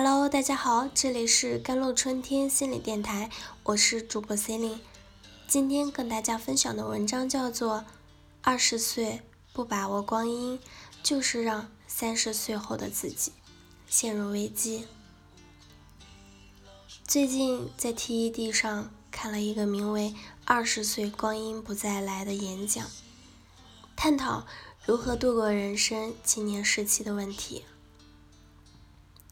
[0.00, 3.30] Hello，大家好，这里是甘露春天心理电台，
[3.64, 4.78] 我是主播 C 琳。
[5.48, 7.78] 今天跟大家分享的文章叫做
[8.40, 9.22] 《二十岁
[9.52, 10.60] 不把握光阴，
[11.02, 13.32] 就是让三十岁后的自己
[13.88, 14.82] 陷入危机》。
[17.04, 20.10] 最近在 TED 上看了一个名为
[20.44, 22.86] 《二十岁光阴不再来》的演讲，
[23.96, 24.46] 探讨
[24.86, 27.64] 如何度过人生青年时期的问题。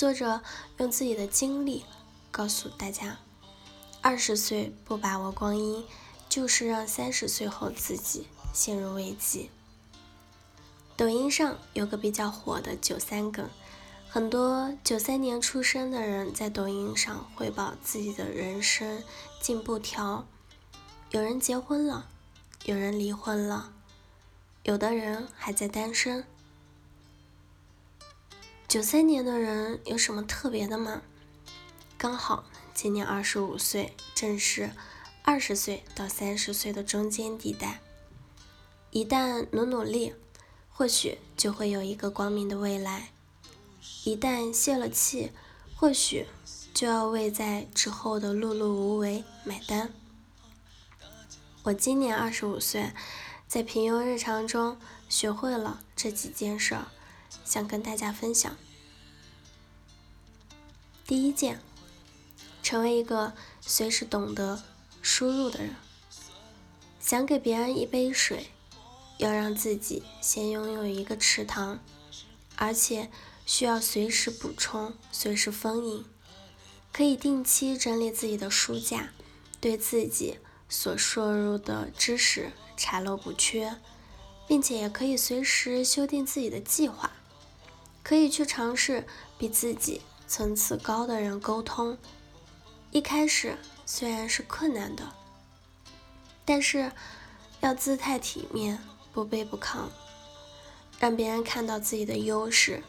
[0.00, 0.40] 作者
[0.78, 1.84] 用自己的经历
[2.30, 3.18] 告诉大家：
[4.00, 5.84] 二十岁不把握光阴，
[6.26, 9.50] 就是让三十岁后自己陷入危机。
[10.96, 13.46] 抖音上有个比较火的“九三梗”，
[14.08, 19.02] 很多九三年出生的人在抖音上汇报自己的人生
[19.38, 20.26] 进步条。
[21.10, 22.08] 有人结婚了，
[22.64, 23.74] 有人离婚了，
[24.62, 26.24] 有的人还在单身。
[28.70, 31.02] 九三年的人有什么特别的吗？
[31.98, 34.70] 刚好今年二十五岁，正是
[35.24, 37.80] 二十岁到三十岁的中间地带。
[38.92, 40.14] 一旦努努力，
[40.68, 43.08] 或许就会有一个光明的未来；
[44.04, 45.32] 一旦泄了气，
[45.74, 46.28] 或许
[46.72, 49.92] 就要为在之后的碌碌无为买单。
[51.64, 52.92] 我今年二十五岁，
[53.48, 54.78] 在平庸日常中
[55.08, 56.86] 学会了这几件事儿。
[57.44, 58.56] 想跟大家分享。
[61.10, 61.58] 第一件，
[62.62, 64.62] 成为一个随时懂得
[65.02, 65.74] 输入的人。
[67.00, 68.52] 想给别人一杯水，
[69.18, 71.80] 要让自己先拥有一个池塘，
[72.54, 73.10] 而且
[73.44, 76.04] 需要随时补充、随时丰盈。
[76.92, 79.10] 可以定期整理自己的书架，
[79.60, 80.38] 对自己
[80.68, 83.78] 所摄入的知识查漏补缺，
[84.46, 87.10] 并且也可以随时修订自己的计划。
[88.04, 91.98] 可以去尝试比自己层次高的人沟通，
[92.92, 95.12] 一开始虽然是困难的，
[96.44, 96.92] 但是
[97.58, 98.78] 要姿态体面，
[99.12, 99.88] 不卑不亢，
[101.00, 102.80] 让别人看到自己的优势。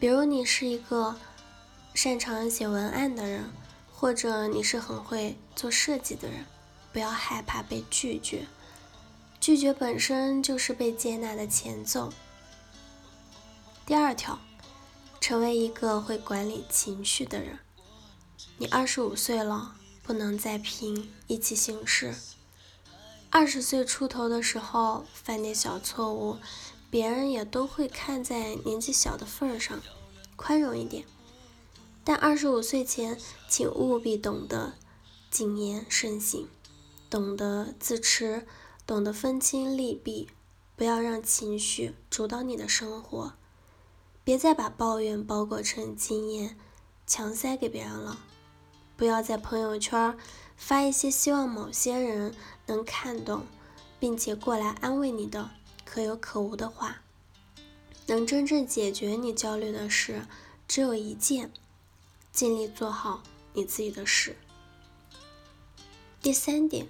[0.00, 1.14] 比如你是一个
[1.94, 3.48] 擅长写文案的人，
[3.92, 6.44] 或者你是很会做设计的人，
[6.92, 8.48] 不要害怕被拒绝，
[9.38, 12.12] 拒绝本身就是被接纳的前奏。
[13.86, 14.36] 第二条，
[15.24, 17.58] 成为一个会管理情绪的人。
[18.58, 22.14] 你二十五岁了，不能再凭意气行事。
[23.30, 26.36] 二十岁出头的时候犯点小错误，
[26.90, 29.80] 别人也都会看在年纪小的份上，
[30.36, 31.06] 宽容一点。
[32.04, 33.18] 但二十五岁前，
[33.48, 34.74] 请务必懂得
[35.30, 36.50] 谨言慎行，
[37.08, 38.46] 懂得自持，
[38.84, 40.28] 懂得分清利弊，
[40.76, 43.32] 不要让情绪主导你的生活。
[44.24, 46.58] 别再把抱怨包裹成经验，
[47.06, 48.18] 强塞给别人了。
[48.96, 50.16] 不要在朋友圈
[50.56, 52.34] 发一些希望某些人
[52.66, 53.44] 能看懂，
[54.00, 55.50] 并且过来安慰你的
[55.84, 57.02] 可有可无的话。
[58.06, 60.26] 能真正解决你焦虑的事
[60.66, 61.52] 只有一件：
[62.32, 64.36] 尽力做好你自己的事。
[66.22, 66.88] 第三点，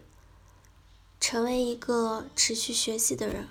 [1.18, 3.48] 成为一个持续学习的人。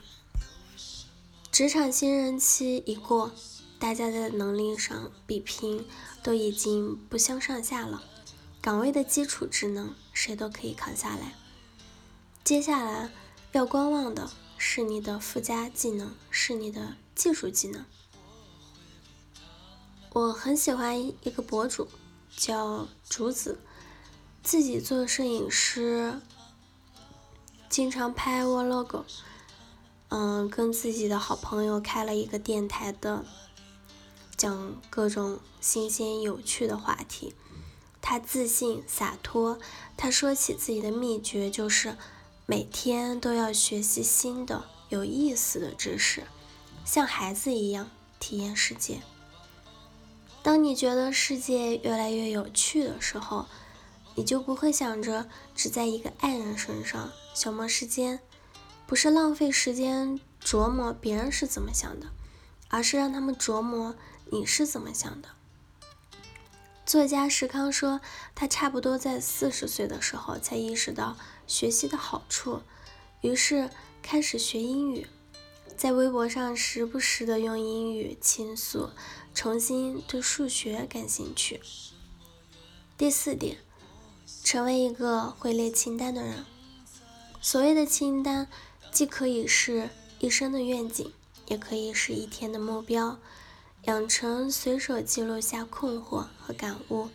[1.52, 3.32] 职场新人期已过。
[3.84, 5.86] 大家在能力上比拼
[6.24, 8.02] 都已经不相上下了，
[8.62, 11.36] 岗位的基础职能谁都可以扛下来。
[12.46, 13.12] 接下来
[13.52, 17.84] 要观望的是你的附加技能，是你的技术技能。
[20.14, 21.90] 我很喜欢一个博主
[22.38, 23.60] 叫竹子，
[24.42, 26.22] 自己做摄影师，
[27.68, 29.04] 经常拍 vlog，
[30.08, 33.26] 嗯，跟自己的好朋友开了一个电台的。
[34.44, 37.34] 讲各种新鲜有趣的话题，
[38.02, 39.58] 他自信洒脱。
[39.96, 41.96] 他说起自己的秘诀就是
[42.46, 46.24] 每天都要学习新的有意思的知识，
[46.84, 47.90] 像孩子一样
[48.20, 49.00] 体验世界。
[50.42, 53.46] 当你觉得世界越来越有趣的时候，
[54.16, 58.20] 你就不会想着只在一个爱人身上消磨时间，
[58.86, 62.08] 不是浪费时间琢磨别人是怎么想的，
[62.68, 63.96] 而是让他们琢磨。
[64.32, 65.30] 你是怎么想的？
[66.86, 68.02] 作家石康说，
[68.36, 71.18] 他差不多在四十岁的时候才意识到
[71.48, 72.62] 学习的好处，
[73.22, 73.70] 于是
[74.02, 75.08] 开始学英语，
[75.78, 78.90] 在微博上时不时的用英语倾诉，
[79.34, 81.62] 重新对数学感兴趣。
[82.98, 83.58] 第四点，
[84.44, 86.46] 成为一个会列清单的人。
[87.42, 88.48] 所谓的清单，
[88.92, 89.90] 既可以是
[90.20, 91.12] 一生的愿景，
[91.48, 93.20] 也可以是一天的目标。
[93.84, 97.10] 养成随手记录下困惑和感悟。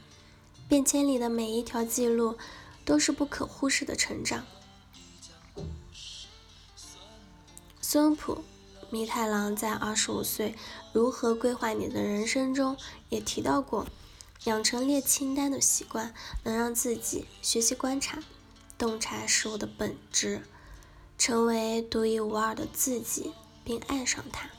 [0.69, 2.37] 便签里的每一条记录
[2.85, 4.45] 都是不可忽视的成长。
[7.81, 8.45] 孙普
[8.91, 10.55] 弥太郎在《二十五岁
[10.93, 12.77] 如何规划你的人生》中
[13.09, 13.87] 也提到过，
[14.45, 16.13] 养成列清单的习惯，
[16.45, 18.23] 能让自己学习观察、
[18.77, 20.43] 洞察事物的本质，
[21.17, 23.33] 成为独一无二的自己，
[23.65, 24.51] 并爱上它。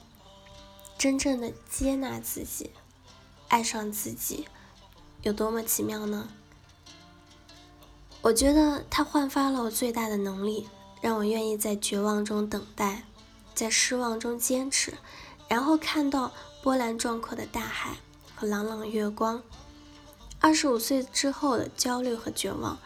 [0.99, 2.71] 真正的接纳自己，
[3.47, 4.45] 爱上自己，
[5.21, 6.27] 有多么奇妙呢？
[8.21, 10.67] 我觉得它焕发了我最大的能力，
[11.01, 13.05] 让我愿意在绝望中等待。
[13.55, 14.93] 在失望中坚持，
[15.47, 17.97] 然后看到波澜壮阔的大海
[18.35, 19.41] 和朗朗月光。
[20.41, 22.77] 二十五岁之后的焦虑和绝望，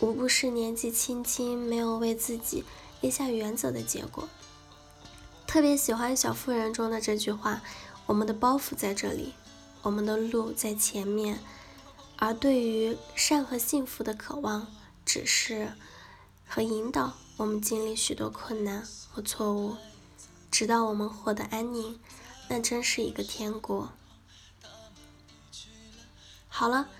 [0.00, 2.64] 无不是年纪轻轻没有为自己
[3.02, 4.26] 立下原则的结果。
[5.48, 7.62] 特别喜欢《小妇人》中的这句话
[8.04, 9.32] ：“我们的包袱在这里，
[9.80, 11.40] 我们的路在前面。”
[12.16, 14.66] 而对于善和幸福的渴望，
[15.06, 15.72] 只是
[16.46, 19.76] 和引导我们经历许多困难和错误。
[20.50, 21.98] 直到我们获得安宁，
[22.48, 23.90] 那真是一个天国。
[26.48, 26.90] 好了，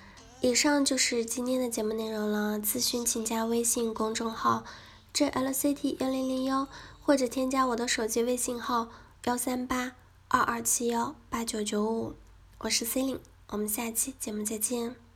[0.41, 2.59] 以上就是今天的节目内容了。
[2.59, 4.65] 咨询请加微信公众号
[5.13, 6.67] jlct 幺零零幺，
[7.09, 8.91] 或者添加我的手机微信号
[9.25, 9.93] 幺三八
[10.29, 12.13] 二二七幺八九九五。
[12.59, 15.08] 我是 C e l i n e 我们下期节目再见。